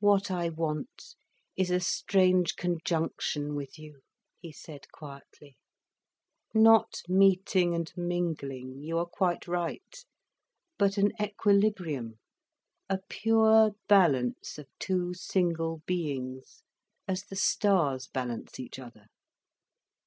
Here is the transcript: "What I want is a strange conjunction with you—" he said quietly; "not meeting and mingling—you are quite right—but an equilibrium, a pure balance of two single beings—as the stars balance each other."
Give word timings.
"What 0.00 0.30
I 0.30 0.50
want 0.50 1.14
is 1.56 1.70
a 1.70 1.80
strange 1.80 2.54
conjunction 2.54 3.54
with 3.54 3.78
you—" 3.78 4.02
he 4.38 4.52
said 4.52 4.92
quietly; 4.92 5.56
"not 6.52 7.00
meeting 7.08 7.74
and 7.74 7.90
mingling—you 7.96 8.98
are 8.98 9.06
quite 9.06 9.48
right—but 9.48 10.98
an 10.98 11.12
equilibrium, 11.18 12.18
a 12.90 12.98
pure 13.08 13.70
balance 13.88 14.58
of 14.58 14.68
two 14.78 15.14
single 15.14 15.78
beings—as 15.86 17.22
the 17.22 17.36
stars 17.36 18.06
balance 18.06 18.60
each 18.60 18.78
other." 18.78 19.06